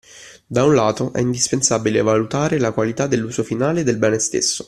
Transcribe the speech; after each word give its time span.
Da 0.47 0.63
un 0.63 0.73
lato 0.73 1.13
è 1.13 1.19
indispensabile 1.19 2.01
valutare 2.01 2.57
la 2.57 2.71
qualità 2.71 3.05
dell’uso 3.05 3.43
finale 3.43 3.83
del 3.83 3.97
bene 3.99 4.17
stesso 4.17 4.59